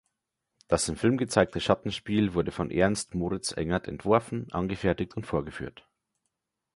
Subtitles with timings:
[0.67, 5.87] Das im Film gezeigte Schattenspiel wurde von Ernst Moritz Engert entworfen, angefertigt und vorgeführt.